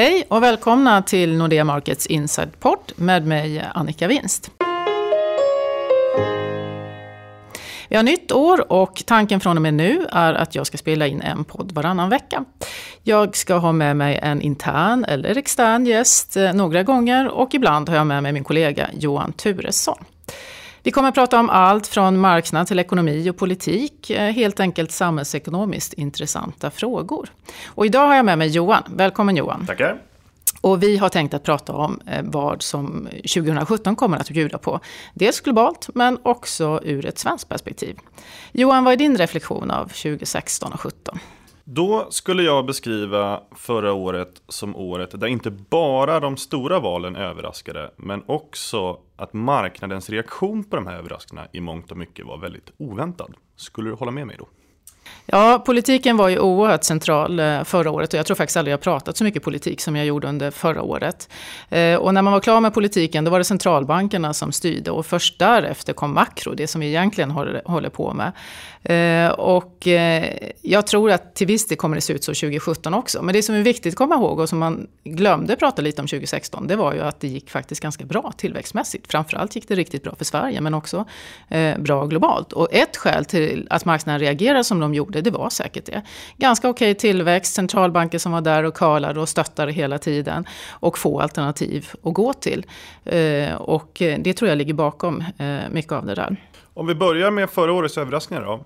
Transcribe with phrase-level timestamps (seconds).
[0.00, 4.50] Hej och välkomna till Nordea Markets Inside-podd med mig Annika Winst.
[7.88, 11.06] Vi har nytt år och tanken från och med nu är att jag ska spela
[11.06, 12.44] in en podd varannan vecka.
[13.02, 17.88] Jag ska ha med mig en intern eller extern gäst eh, några gånger och ibland
[17.88, 20.04] har jag med mig min kollega Johan Turesson.
[20.82, 24.10] Vi kommer att prata om allt från marknad till ekonomi och politik.
[24.10, 27.28] Eh, helt enkelt samhällsekonomiskt intressanta frågor.
[27.66, 28.82] Och idag har jag med mig Johan.
[28.96, 29.66] Välkommen Johan.
[29.66, 30.02] Tackar.
[30.60, 34.80] Och vi har tänkt att prata om eh, vad som 2017 kommer att bjuda på.
[35.14, 37.96] Dels globalt, men också ur ett svenskt perspektiv.
[38.52, 41.18] Johan, vad är din reflektion av 2016 och 2017?
[41.72, 47.90] Då skulle jag beskriva förra året som året där inte bara de stora valen överraskade,
[47.96, 52.72] men också att marknadens reaktion på de här överraskningarna i mångt och mycket var väldigt
[52.76, 53.34] oväntad.
[53.56, 54.48] Skulle du hålla med mig då?
[55.32, 58.80] Ja, politiken var ju oerhört central eh, förra året och jag tror faktiskt aldrig jag
[58.80, 61.28] pratat så mycket politik som jag gjorde under förra året.
[61.68, 65.06] Eh, och när man var klar med politiken då var det centralbankerna som styrde och
[65.06, 67.30] först därefter kom makro, det som vi egentligen
[67.64, 68.32] håller på med.
[68.82, 69.86] Eh, och
[70.62, 73.22] jag tror att till viss del kommer det se ut så 2017 också.
[73.22, 76.06] Men det som är viktigt att komma ihåg och som man glömde prata lite om
[76.06, 79.10] 2016 det var ju att det gick faktiskt ganska bra tillväxtmässigt.
[79.10, 81.04] Framförallt gick det riktigt bra för Sverige men också
[81.78, 82.52] bra globalt.
[82.52, 86.02] Och ett skäl till att marknaden reagerar som de gjorde det var säkert det.
[86.36, 90.44] Ganska okej tillväxt, centralbanker som var där och kalade och stöttade hela tiden.
[90.70, 92.66] Och få alternativ att gå till.
[93.04, 96.36] Eh, och eh, det tror jag ligger bakom eh, mycket av det där.
[96.74, 98.64] Om vi börjar med förra årets överraskningar då.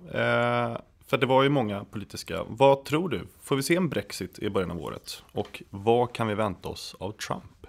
[1.07, 2.41] För det var ju många politiska.
[2.48, 3.21] Vad tror du?
[3.43, 5.23] Får vi se en Brexit i början av året?
[5.33, 7.64] Och vad kan vi vänta oss av Trump?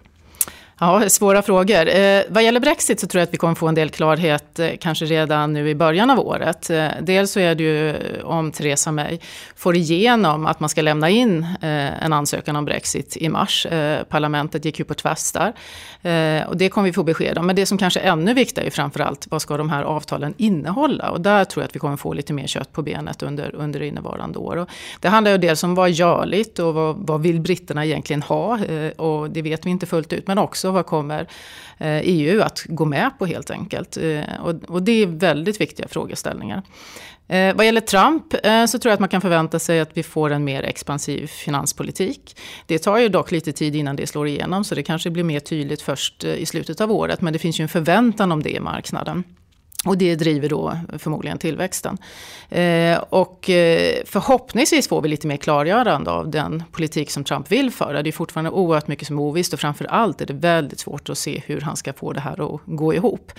[0.79, 1.87] Ja, svåra frågor.
[1.87, 4.69] Eh, vad gäller Brexit så tror jag att vi kommer få en del klarhet eh,
[4.79, 6.69] kanske redan nu i början av året.
[6.69, 9.19] Eh, dels så är det ju om Theresa May
[9.55, 13.65] får igenom att man ska lämna in eh, en ansökan om Brexit i mars.
[13.65, 15.53] Eh, parlamentet gick ju på tvärs där.
[16.11, 17.47] Eh, och det kommer vi få besked om.
[17.47, 21.11] Men det som kanske är ännu viktigare är framförallt vad ska de här avtalen innehålla?
[21.11, 23.81] Och där tror jag att vi kommer få lite mer kött på benet under, under
[23.81, 24.57] innevarande år.
[24.57, 24.69] Och
[24.99, 28.59] det handlar ju dels om vad är görligt och vad, vad vill britterna egentligen ha?
[28.65, 30.27] Eh, och det vet vi inte fullt ut.
[30.27, 31.27] Men också också vad kommer
[31.77, 33.97] eh, EU att gå med på helt enkelt.
[33.97, 36.63] Eh, och det är väldigt viktiga frågeställningar.
[37.27, 40.03] Eh, vad gäller Trump eh, så tror jag att man kan förvänta sig att vi
[40.03, 42.35] får en mer expansiv finanspolitik.
[42.67, 45.39] Det tar ju dock lite tid innan det slår igenom så det kanske blir mer
[45.39, 47.21] tydligt först i slutet av året.
[47.21, 49.23] Men det finns ju en förväntan om det i marknaden.
[49.85, 51.97] Och det driver då förmodligen tillväxten.
[52.49, 57.71] Eh, och eh, förhoppningsvis får vi lite mer klargörande av den politik som Trump vill
[57.71, 58.03] föra.
[58.03, 61.09] Det är fortfarande oerhört mycket som är ovisst och framför allt är det väldigt svårt
[61.09, 63.31] att se hur han ska få det här att gå ihop.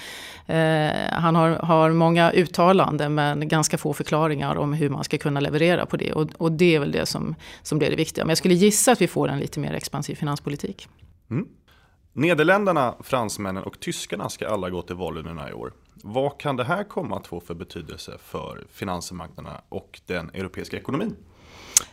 [0.47, 5.41] Eh, han har, har många uttalanden men ganska få förklaringar om hur man ska kunna
[5.41, 6.13] leverera på det.
[6.13, 8.25] Och, och det är väl det som, som blir det viktiga.
[8.25, 10.89] Men jag skulle gissa att vi får en lite mer expansiv finanspolitik.
[11.31, 11.47] Mm.
[12.13, 15.73] Nederländerna, fransmännen och tyskarna ska alla gå till valurnorna i år.
[16.03, 21.17] Vad kan det här komma att få för betydelse för finansmarknaderna och den europeiska ekonomin?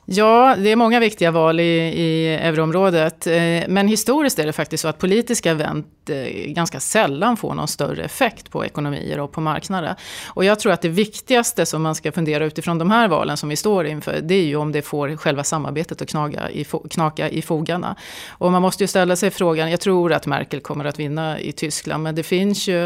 [0.05, 3.27] Ja, det är många viktiga val i, i euroområdet.
[3.27, 3.33] Eh,
[3.67, 8.03] men historiskt är det faktiskt så att politiska event Eh, ganska sällan får någon större
[8.03, 9.95] effekt på ekonomier och på marknader.
[10.27, 13.49] Och jag tror att det viktigaste som man ska fundera utifrån de här valen som
[13.49, 17.29] vi står inför, det är ju om det får själva samarbetet att knaga i, knaka
[17.29, 17.95] i fogarna.
[18.29, 21.51] Och man måste ju ställa sig frågan, jag tror att Merkel kommer att vinna i
[21.51, 22.85] Tyskland, men det finns ju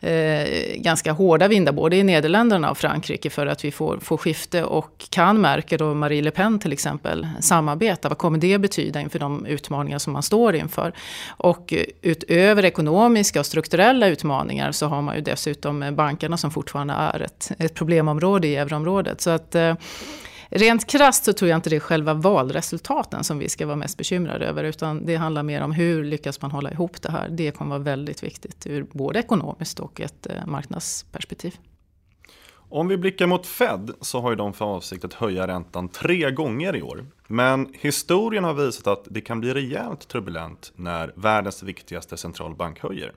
[0.00, 4.64] eh, ganska hårda vindar både i Nederländerna och Frankrike för att vi får, får skifte.
[4.64, 8.08] Och kan Merkel och Marie Le Pen till exempel samarbeta?
[8.08, 10.92] Vad kommer det betyda inför de utmaningar som man står inför?
[11.28, 16.94] Och eh, utöver ekonomiska och strukturella utmaningar så har man ju dessutom bankerna som fortfarande
[16.94, 19.20] är ett, ett problemområde i euroområdet.
[19.20, 19.74] Så att eh,
[20.56, 23.98] Rent krasst så tror jag inte det är själva valresultaten som vi ska vara mest
[23.98, 24.64] bekymrade över.
[24.64, 27.28] Utan det handlar mer om hur lyckas man hålla ihop det här.
[27.28, 31.56] Det kommer vara väldigt viktigt ur både ekonomiskt och ett eh, marknadsperspektiv.
[32.52, 36.30] Om vi blickar mot Fed så har ju de för avsikt att höja räntan tre
[36.30, 37.06] gånger i år.
[37.26, 43.12] Men historien har visat att det kan bli rejält turbulent när världens viktigaste centralbank höjer.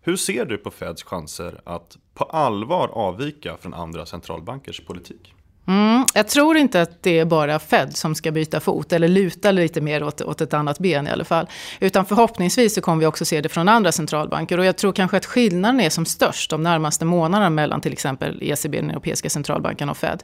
[0.00, 5.34] Hur ser du på Feds chanser att på allvar avvika från andra centralbankers politik?
[5.68, 9.50] Mm, jag tror inte att det är bara Fed som ska byta fot eller luta
[9.50, 11.46] lite mer åt, åt ett annat ben i alla fall.
[11.80, 14.58] Utan förhoppningsvis så kommer vi också se det från andra centralbanker.
[14.58, 18.38] Och jag tror kanske att skillnaden är som störst de närmaste månaderna mellan till exempel
[18.42, 20.22] ECB, den europeiska centralbanken och Fed.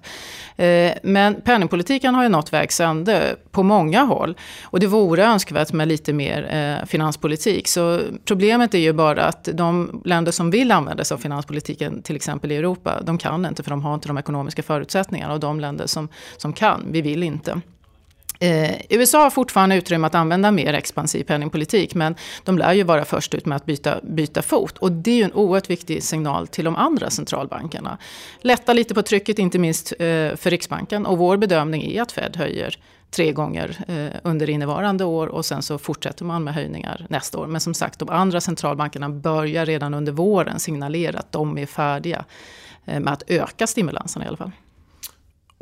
[0.57, 4.37] Eh, men penningpolitiken har ju nått vägs ände på många håll.
[4.65, 7.69] Och det vore önskvärt med lite mer eh, finanspolitik.
[7.69, 12.17] Så problemet är ju bara att de länder som vill använda sig av finanspolitiken, till
[12.17, 15.61] exempel i Europa, de kan inte för de har inte de ekonomiska förutsättningarna och de
[15.61, 16.87] länder som, som kan.
[16.91, 17.61] Vi vill inte.
[18.43, 22.15] Eh, USA har fortfarande utrymme att använda mer expansiv penningpolitik men
[22.45, 24.79] de lär ju vara först ut med att byta, byta fot.
[24.79, 27.99] Och det är ju en oerhört viktig signal till de andra centralbankerna.
[28.41, 29.97] Lätta lite på trycket, inte minst eh,
[30.37, 31.07] för Riksbanken.
[31.07, 32.79] Och vår bedömning är att Fed höjer
[33.11, 37.47] tre gånger eh, under innevarande år och sen så fortsätter man med höjningar nästa år.
[37.47, 42.25] Men som sagt, de andra centralbankerna börjar redan under våren signalera att de är färdiga
[42.85, 44.25] eh, med att öka stimulanserna.
[44.25, 44.53] i alla fall.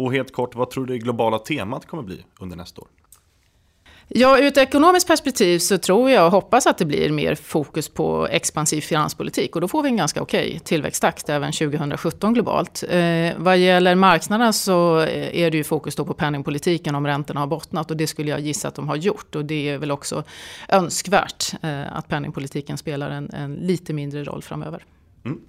[0.01, 2.89] Och helt kort, vad tror du det globala temat kommer bli under nästa år?
[4.09, 7.89] Ja, ur ett ekonomiskt perspektiv så tror jag och hoppas att det blir mer fokus
[7.89, 9.55] på expansiv finanspolitik.
[9.55, 12.85] Och då får vi en ganska okej tillväxttakt även 2017 globalt.
[12.89, 17.47] Eh, vad gäller marknaden så är det ju fokus då på penningpolitiken om räntorna har
[17.47, 17.91] bottnat.
[17.91, 19.35] Och det skulle jag gissa att de har gjort.
[19.35, 20.25] Och det är väl också
[20.69, 24.85] önskvärt eh, att penningpolitiken spelar en, en lite mindre roll framöver.
[25.25, 25.41] Mm.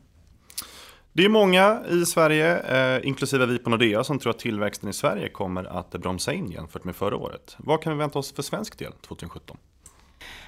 [1.14, 4.94] Det är många i Sverige, eh, inklusive vi på Nordea, som tror att tillväxten i
[4.94, 7.56] Sverige kommer att bromsa in jämfört med förra året.
[7.58, 9.58] Vad kan vi vänta oss för svensk del 2017?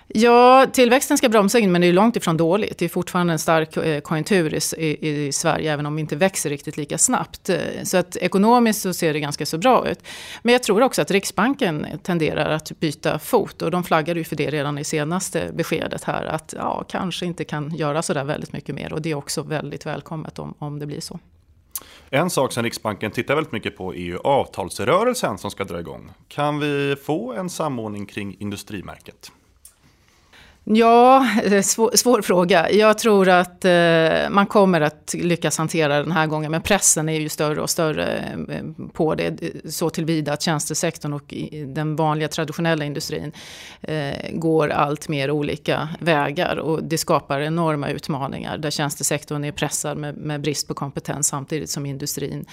[0.08, 2.78] Ja, tillväxten ska bromsa in men det är långt ifrån dåligt.
[2.78, 6.50] Det är fortfarande en stark eh, konjunktur i, i, Sverige även om vi inte växer
[6.50, 7.50] riktigt lika snabbt.
[7.50, 10.00] Eh, så att ekonomiskt så ser det ganska så bra ut.
[10.42, 14.36] Men jag tror också att Riksbanken tenderar att byta fot och de flaggade ju för
[14.36, 18.54] det redan i senaste beskedet här att ja, kanske inte kan göra så där väldigt
[18.54, 21.20] mycket mer och det är också väldigt välkommet om, om det blir så.
[22.10, 26.12] En sak som Riksbanken tittar väldigt mycket på är ju avtalsrörelsen som ska dra igång.
[26.28, 29.32] Kan vi få en samordning kring industrimärket?
[30.65, 32.71] Ja, eh, svår, svår, fråga.
[32.71, 36.51] Jag tror att eh, man kommer att lyckas hantera den här gången.
[36.51, 38.18] Men pressen är ju större och större
[38.50, 39.42] eh, på det.
[39.42, 41.33] Eh, så tillvida att tjänstesektorn och
[41.68, 43.31] den vanliga traditionella industrin
[43.81, 46.57] eh, går allt mer olika vägar.
[46.57, 48.57] Och det skapar enorma utmaningar.
[48.57, 52.45] Där tjänstesektorn är pressad med, med brist på kompetens samtidigt som industrin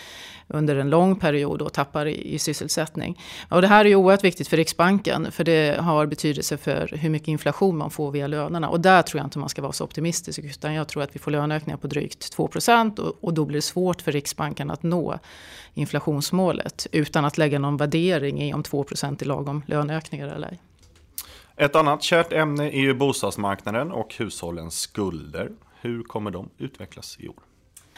[0.48, 3.22] under en lång period då tappar i, i sysselsättning.
[3.48, 5.32] Och det här är ju oerhört viktigt för Riksbanken.
[5.32, 8.68] För det har betydelse för hur mycket inflation man får via lönerna.
[8.68, 10.38] Och där tror jag inte man ska vara så optimistisk.
[10.38, 12.50] Utan jag tror att vi får löneökningar på drygt 2.
[12.98, 15.18] Och, och då blir det svårt för Riksbanken att nå
[15.74, 16.86] inflationsmålet.
[16.92, 20.60] Utan att lägga någon värdering i om 2 är lagom löneökningar eller ej.
[21.56, 25.50] Ett annat kärt ämne är ju bostadsmarknaden och hushållens skulder.
[25.80, 27.49] Hur kommer de utvecklas i år?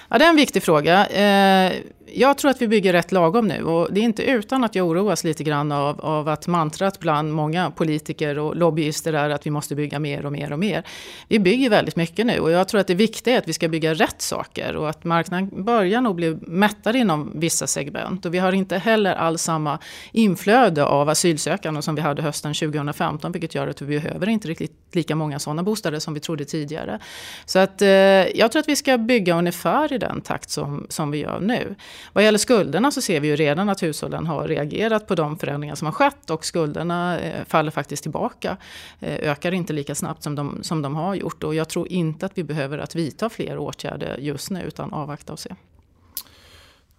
[0.09, 1.07] Ja, det är en viktig fråga.
[1.07, 1.73] Eh,
[2.15, 4.89] jag tror att vi bygger rätt lagom nu och det är inte utan att jag
[4.89, 9.51] oroas lite grann av, av att mantrat bland många politiker och lobbyister är att vi
[9.51, 10.83] måste bygga mer och mer och mer.
[11.29, 13.69] Vi bygger väldigt mycket nu och jag tror att det viktiga är att vi ska
[13.69, 18.39] bygga rätt saker och att marknaden börjar nog bli mättare inom vissa segment och vi
[18.39, 19.79] har inte heller alls samma
[20.13, 24.73] inflöde av asylsökande som vi hade hösten 2015 vilket gör att vi behöver inte riktigt
[24.93, 26.99] lika många sådana bostäder som vi trodde tidigare.
[27.45, 31.11] Så att eh, jag tror att vi ska bygga ungefär i den takt som, som
[31.11, 31.75] vi gör nu.
[32.13, 35.75] Vad gäller skulderna så ser vi ju redan att hushållen har reagerat på de förändringar
[35.75, 38.57] som har skett och skulderna eh, faller faktiskt tillbaka.
[39.01, 42.27] Eh, ökar inte lika snabbt som de, som de har gjort och jag tror inte
[42.27, 45.55] att vi behöver att vidta fler åtgärder just nu utan avvakta och se.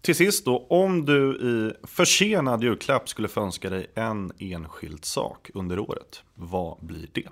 [0.01, 5.49] Till sist då, om du i försenad julklapp skulle få önska dig en enskild sak
[5.53, 7.27] under året, vad blir det?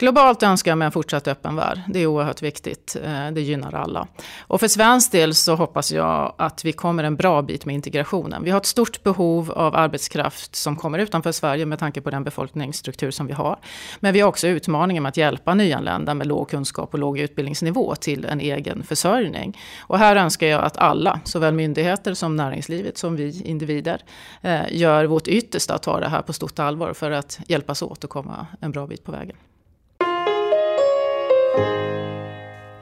[0.00, 1.80] Globalt önskar jag mig en fortsatt öppen värld.
[1.88, 2.96] Det är oerhört viktigt.
[3.04, 4.08] Eh, det gynnar alla.
[4.40, 8.44] Och för svensk del så hoppas jag att vi kommer en bra bit med integrationen.
[8.44, 12.24] Vi har ett stort behov av arbetskraft som kommer utanför Sverige med tanke på den
[12.24, 13.58] befolkningsstruktur som vi har.
[14.00, 17.94] Men vi har också utmaningen med att hjälpa nyanlända med låg kunskap och låg utbildningsnivå
[17.94, 19.58] till en egen försörjning.
[19.80, 24.02] Och här önskar jag att alla, såväl myndigheter som näringslivet som vi individer,
[24.42, 28.04] eh, gör vårt yttersta att ta det här på stort allvar för att hjälpas åt
[28.04, 29.36] att komma en bra bit på vägen.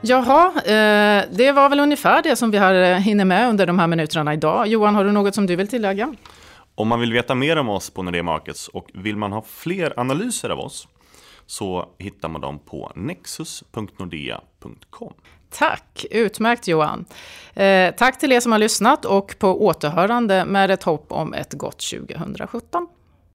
[0.01, 3.79] Jaha, eh, det var väl ungefär det som vi har eh, hinner med under de
[3.79, 4.67] här minuterna idag.
[4.67, 6.15] Johan, har du något som du vill tillägga?
[6.75, 9.99] Om man vill veta mer om oss på Nordea Markets och vill man ha fler
[9.99, 10.87] analyser av oss
[11.45, 15.13] så hittar man dem på nexus.nordea.com.
[15.49, 17.05] Tack, utmärkt Johan.
[17.53, 21.53] Eh, tack till er som har lyssnat och på återhörande med ett hopp om ett
[21.53, 22.87] gott 2017.